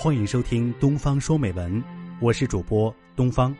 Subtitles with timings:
[0.00, 1.82] 欢迎收听《东方说美文》，
[2.20, 3.52] 我是主播东方。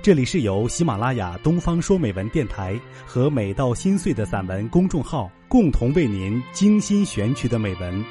[0.00, 8.04] 这里是由喜马拉雅《东方说美文》电台和美到心碎的散文公众号共同为您精心选取的美文。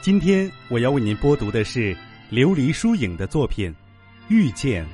[0.00, 1.96] 今天我要为您播读的是
[2.32, 3.70] 琉璃疏影的作品
[4.26, 4.84] 《遇见》，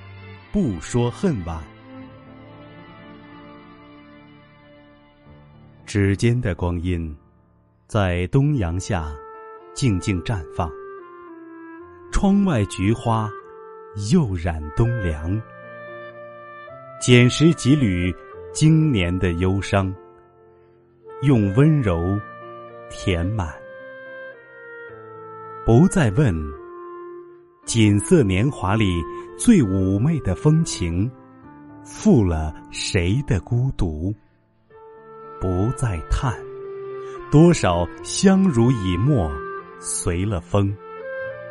[0.52, 1.58] 不说恨晚。
[5.86, 7.16] 指尖的光阴，
[7.86, 9.10] 在东阳下
[9.72, 10.70] 静静绽放。
[12.10, 13.30] 窗外菊花。
[14.12, 15.42] 又染冬凉，
[17.02, 18.14] 捡拾几缕
[18.52, 19.92] 经年的忧伤，
[21.22, 22.16] 用温柔
[22.88, 23.52] 填满。
[25.66, 26.32] 不再问
[27.64, 29.02] 锦瑟年华里
[29.36, 31.10] 最妩媚的风情，
[31.84, 34.14] 负了谁的孤独？
[35.40, 36.32] 不再叹
[37.28, 39.28] 多少相濡以沫，
[39.80, 40.72] 随了风。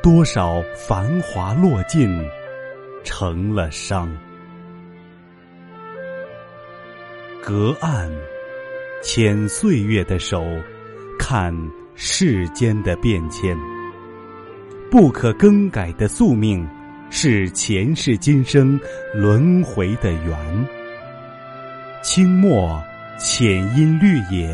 [0.02, 2.09] 多少繁华落尽，
[3.03, 4.09] 成了伤。
[7.44, 8.09] 隔岸
[9.03, 10.45] 牵岁月的手，
[11.19, 11.53] 看
[11.95, 13.58] 世间的变迁。
[14.89, 16.66] 不可更改的宿命，
[17.09, 18.80] 是前世今生
[19.13, 20.67] 轮回的缘。
[22.02, 22.81] 清末
[23.19, 24.50] 浅阴绿野，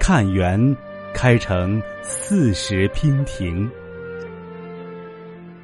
[0.00, 0.76] 看园
[1.14, 3.70] 开成四时娉婷。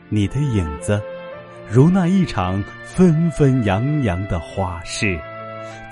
[0.08, 1.02] 你的影子，
[1.68, 5.18] 如那一场纷纷扬扬的花事，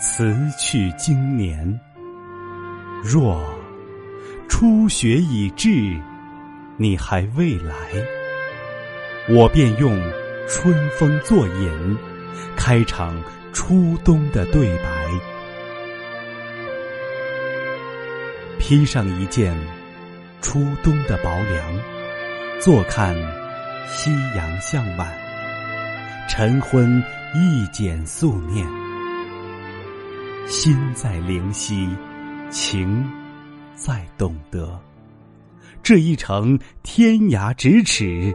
[0.01, 1.81] 辞去经年。
[3.03, 3.45] 若
[4.49, 6.01] 初雪已至，
[6.77, 7.75] 你还未来，
[9.29, 10.01] 我便用
[10.49, 11.99] 春风作引，
[12.57, 13.21] 开场
[13.53, 14.85] 初冬的对白。
[18.59, 19.55] 披上一件
[20.41, 21.81] 初冬的薄凉，
[22.61, 23.15] 坐看。
[23.87, 25.13] 夕阳向晚，
[26.29, 27.03] 晨昏
[27.35, 28.67] 一剪素念，
[30.47, 31.89] 心在灵犀，
[32.51, 33.05] 情
[33.75, 34.79] 在懂得。
[35.83, 38.35] 这一程天涯咫尺，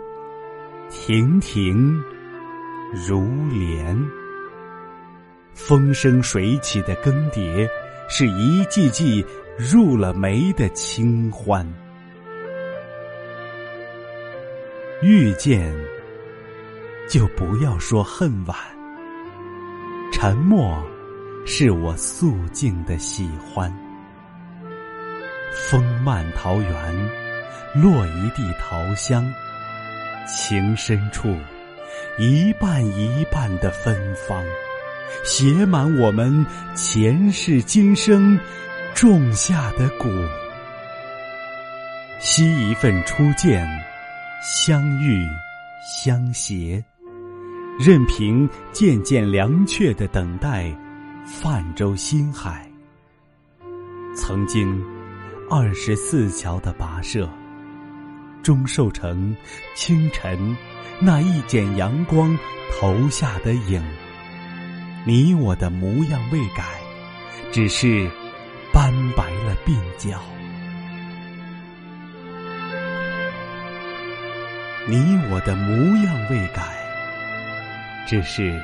[0.90, 2.02] 亭亭
[3.07, 3.97] 如莲。
[5.53, 7.68] 风生水起的更迭，
[8.07, 9.25] 是一季季
[9.57, 11.68] 入了眉的清欢。
[15.01, 15.73] 遇见，
[17.07, 18.57] 就不要说恨晚。
[20.11, 20.77] 沉默，
[21.45, 23.73] 是我素净的喜欢。
[25.53, 27.09] 风漫桃源，
[27.75, 29.25] 落一地桃香。
[30.27, 31.33] 情深处，
[32.17, 33.95] 一瓣一瓣的芬
[34.27, 34.43] 芳，
[35.23, 36.45] 写满我们
[36.75, 38.37] 前世今生
[38.93, 40.11] 种下的果。
[42.19, 43.66] 惜一份初见。
[44.41, 45.27] 相遇，
[45.81, 46.81] 相携，
[47.77, 50.73] 任凭渐渐凉却的等待，
[51.25, 52.66] 泛舟心海。
[54.16, 54.81] 曾经，
[55.49, 57.29] 二十四桥的跋涉，
[58.41, 59.35] 终瘦成
[59.75, 60.55] 清晨
[61.01, 62.38] 那一剪阳光
[62.79, 63.83] 投下的影。
[65.05, 66.63] 你我的模样未改，
[67.51, 68.09] 只是
[68.72, 70.22] 斑白了鬓角。
[74.89, 76.63] 你我的模样未改，
[78.07, 78.59] 只是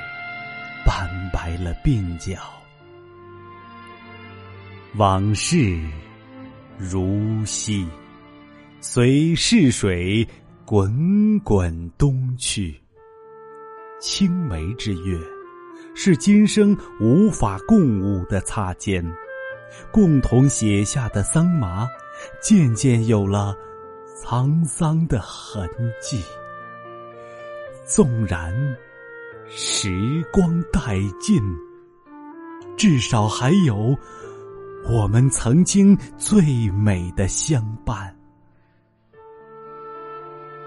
[0.84, 2.42] 斑白了鬓角。
[4.96, 5.80] 往事
[6.80, 7.88] 如昔，
[8.82, 10.28] 随逝水
[10.66, 12.76] 滚滚东去。
[14.02, 15.20] 青梅之约，
[15.94, 19.06] 是今生无法共舞的擦肩，
[19.92, 21.88] 共同写下的桑麻，
[22.42, 23.56] 渐渐有了。
[24.16, 26.24] 沧桑的痕迹，
[27.86, 28.54] 纵然
[29.50, 31.44] 时光殆尽，
[32.78, 33.94] 至少还有
[34.90, 38.16] 我们曾经最美的相伴。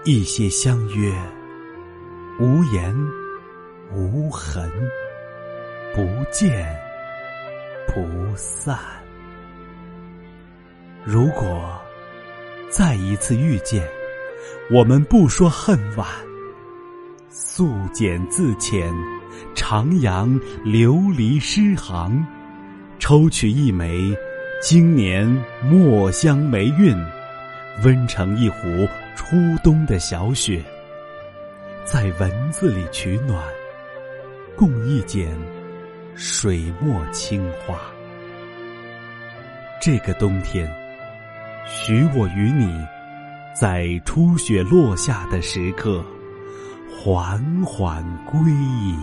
[0.05, 1.11] 一些相约，
[2.39, 2.95] 无言
[3.91, 4.71] 无痕，
[5.95, 6.79] 不见
[7.87, 8.05] 不
[8.35, 8.77] 散。
[11.03, 11.81] 如果。
[12.69, 13.83] 再一次遇见，
[14.69, 16.07] 我们不说恨晚，
[17.31, 18.93] 素简自浅，
[19.55, 22.23] 徜徉琉璃诗行，
[22.99, 24.15] 抽取一枚
[24.61, 25.27] 今年
[25.63, 26.95] 墨香霉韵，
[27.83, 30.63] 温成一壶初冬的小雪，
[31.85, 33.43] 在文字里取暖，
[34.55, 35.35] 共一剪
[36.13, 37.79] 水墨青花。
[39.81, 40.71] 这个冬天。
[41.71, 42.67] 许我与你，
[43.53, 46.03] 在初雪落下的时刻，
[46.91, 48.97] 缓缓归矣。